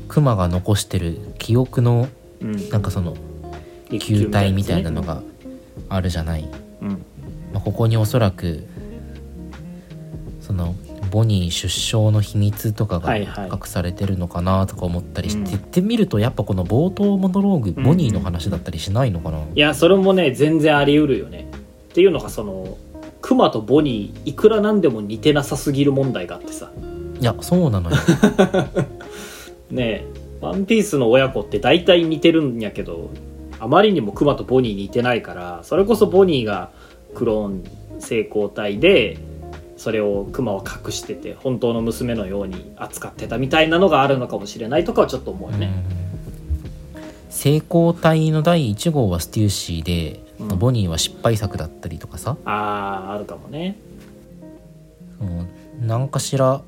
[0.09, 2.09] クマが残してる記憶の
[2.41, 2.69] うん。
[2.71, 3.17] なんかその
[3.99, 5.23] 球体みたいなのが
[5.89, 6.49] あるじゃない、
[6.83, 6.89] うん。
[7.53, 8.76] まあ、ここにおそらくそ
[10.57, 10.75] の
[11.11, 13.51] ボニー出生の秘密とかがはいはい。
[13.53, 17.85] 隠されてるのかなとか思ったりして、うってみるとやっぱこの冒頭モノローグうん。
[17.85, 21.49] ボニーの話だったりしないのかな、いやそれもね全然あり得るよね。
[21.91, 22.77] っていうのがその
[23.21, 26.71] クマとボニーいくらなんでも似てなさすぎる問題があってさ。
[27.21, 27.97] いやそうなのよ。
[29.71, 33.11] ねえワンピースの親子って大体似てるんやけど
[33.59, 36.71] あまりにもクマとボニー似てないからそれこそボニーが
[37.15, 37.65] クローン
[38.01, 39.19] 成功体で
[39.77, 45.71] それをクマは隠してて本当の娘のように扱ってたみたいなのがあるのかもしれないとかはちょっと思うよね、
[47.29, 50.59] 成功体の第1号はステューシーで、うん。
[50.59, 52.37] ボニーは失敗作だったりとかさ。
[52.45, 53.77] あああるかもね。
[55.21, 55.49] うん
[55.87, 56.63] 何かしら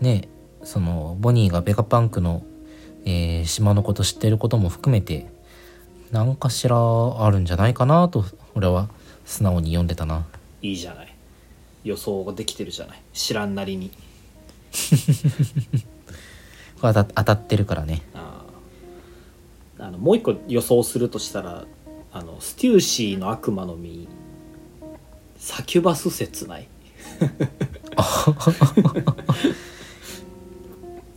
[0.00, 0.28] ね
[0.62, 2.42] そのボニーがベガパンクの、
[3.04, 5.26] えー島のこと知ってることも含めて
[6.10, 8.24] 何かしらあるんじゃないかなと
[8.54, 8.88] 俺は
[9.24, 10.26] 素直に読んでたな。
[10.60, 11.14] いいじゃない
[11.88, 13.00] 予想ができてるじゃない？
[13.12, 13.90] 知らんなりに。
[16.80, 18.02] 当た当たってるからね。
[18.14, 19.86] あー。
[19.86, 21.64] あのもう一個予想するとしたら
[22.12, 24.08] あのステューシーの悪魔の実。
[25.38, 26.68] サキュバス説ない？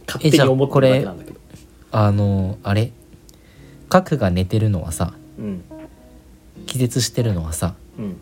[0.07, 1.39] 勝手に思ってるだけなんだけど。
[1.91, 2.91] あのあれ？
[3.89, 5.63] 核が寝てるのはさうん。
[6.65, 8.17] 気絶してるのはさうん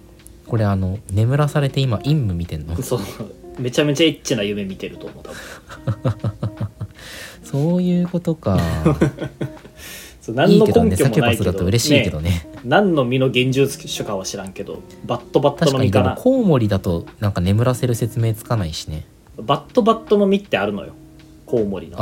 [0.50, 2.76] これあの眠らされて今陰夢見てんの？
[2.82, 3.00] そう。
[3.60, 5.38] めちゃめちゃエッチな夢見てると思う多分。
[7.44, 8.60] そういうことか。
[10.22, 12.30] そう何のいいけど根ねサキュバ拠もないけどスだと嬉しいけどね。
[12.30, 19.06] ね何の実の幻獣種かは知らんけどバットバット確かにでの実かなもコウモリだとなんか眠らせる説明つかないしね。
[19.38, 20.94] バットバットの実ってあるのよ。
[21.46, 21.98] コウモリの。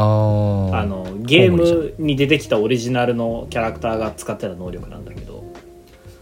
[0.74, 5.44] あのゲームに出てきたオリジナルのキャラクターが使ってた能力なんだけど、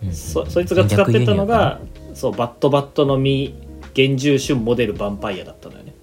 [0.03, 1.80] うんそそいつが使ってたのが
[2.16, 3.53] そうバットバットの実
[3.95, 5.93] 幻獣種モデルヴァンパイアだったのよね。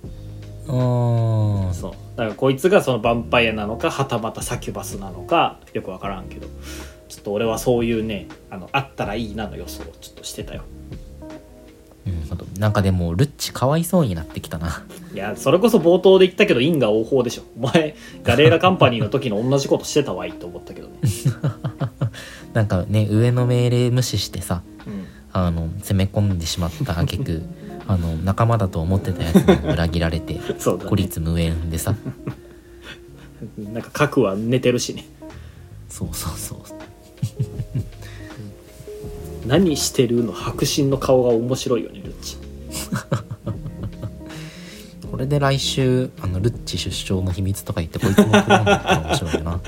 [0.68, 2.16] ああそう。
[2.16, 6.46] だからこいつがそのヴァンパイアなのかはたまたサキュバスなのかよく分からんけど。
[7.12, 10.62] ちょっと俺はそういうねあのあったらいいなの予想をちょっとしてたよ。
[12.06, 12.22] うん
[12.58, 14.82] なんかでもルッチかわいそうになってきたな。
[15.12, 17.42] いやそれこそ冒頭で言ったけど因果応報でしょ。
[17.58, 20.94] お前ガレーラカンパニーの時の同じことしてたわいと思ったけどね、
[22.54, 24.71] なんかね上の命令無視してさうん
[25.32, 27.42] あの攻め込んでしまった挙句
[27.88, 30.90] あの仲間だと思ってたやつに裏切られて そうだね。
[30.90, 31.94] 孤立無縁でさ。
[33.58, 35.04] なんか核は寝てるしね。
[35.88, 36.58] そうそうそう。
[39.46, 42.36] 何してるの白真の顔が面白いよねルッチ。
[45.10, 49.60] これで来週あのルッチ出生の秘密とか言ってこいつもクローンだったら面白いよな。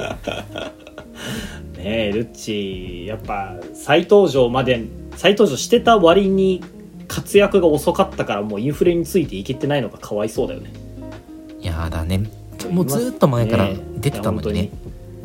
[1.76, 4.84] ねえルッチやっぱ再登場まで
[5.16, 6.62] 再登場してた割に
[7.08, 10.72] 活躍が遅かったからもうインフレについていけてないのがかわいそうだよね。
[11.60, 12.28] いやだね。
[12.70, 14.60] もうずっと前から出てたのにね。
[14.60, 14.78] いや本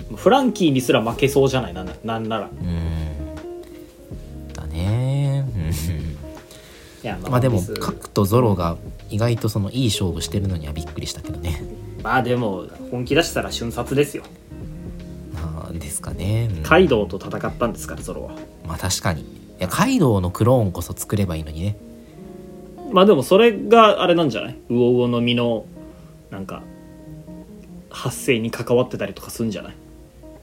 [0.08, 0.18] 当に。
[0.18, 1.74] フランキーにすら負けそうじゃない？
[1.74, 2.48] なんななんなら。
[2.48, 4.54] いうん。
[4.54, 5.46] だね。
[7.04, 8.76] やうんまあでもカクとゾロが
[9.10, 11.64] 意外とそのいい勝負してるのにはびっくりしたけどね。
[12.04, 14.24] まあでも本気出したら瞬殺ですよ。
[15.34, 16.64] まあですかね、うん。
[16.64, 18.32] カイドウと戦ったんですからゾロは。
[18.68, 19.24] まあ確かに
[19.60, 21.78] いやカイドウのクローンこそ作ればいいのにね。
[22.92, 24.58] まあでもそれがあれなんじゃない？
[24.70, 25.66] ウオウオの実の
[26.32, 26.64] なんか
[27.90, 29.74] 発生に関わってたりとかするんじゃない？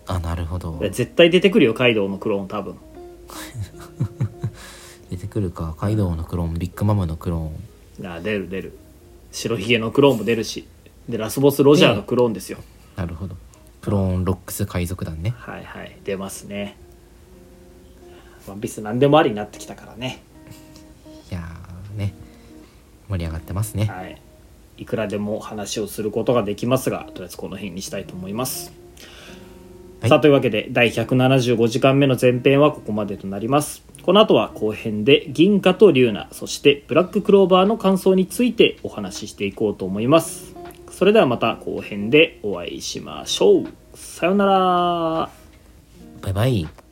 [0.06, 0.78] あなるほど。
[0.80, 2.76] 絶対出てくるよカイドウのクローン多分。
[5.10, 5.74] 出てくるか。
[5.78, 8.12] カイドウのクローンビッグマムのクローン。
[8.12, 8.76] あ出る出る。
[9.32, 10.66] 白ひげのクローンも出るし。
[11.08, 12.58] でラスボスロジャーのクローンですよ、
[12.96, 13.36] なるほど。
[13.80, 15.34] クローンロックス海賊団ね。
[15.36, 15.96] はいはい。
[16.04, 16.76] 出ますね
[18.50, 20.22] ワンピース何でもありになってきたからね。
[21.30, 22.14] いやーね
[23.08, 23.86] 盛り上がってますね。
[23.86, 24.20] はい。
[24.78, 28.72] いくらでも話をすることができますがとりあえずこの辺にしたいと思います、
[30.00, 30.10] はい。
[30.10, 33.84] さあというわけで第175時間目の前編はここまでとなります。
[34.02, 40.54] この後は後編で銀河と龍ナそしてブラッククローバーの感想についてお話ししていこうと思います。
[40.90, 43.66] それではまた後編でお会いしましょう。
[43.94, 45.30] さようなら。
[46.22, 46.85] バイバイ